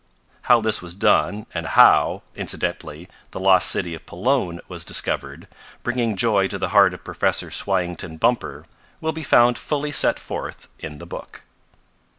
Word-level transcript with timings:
How 0.49 0.61
this 0.61 0.81
was 0.81 0.95
done 0.95 1.45
and 1.53 1.67
how, 1.67 2.23
incidentally, 2.35 3.07
the 3.29 3.39
lost 3.39 3.69
city 3.69 3.93
of 3.93 4.07
Pelone 4.07 4.59
was 4.67 4.83
discovered, 4.83 5.47
bringing 5.83 6.17
joy 6.17 6.47
to 6.47 6.57
the 6.57 6.69
heart 6.69 6.95
of 6.95 7.03
Professor 7.03 7.51
Swyington 7.51 8.17
Bumper, 8.19 8.65
will 8.99 9.11
be 9.11 9.21
found 9.21 9.59
fully 9.59 9.91
set 9.91 10.17
forth 10.19 10.69
in 10.79 10.97
the 10.97 11.05
book. 11.05 11.43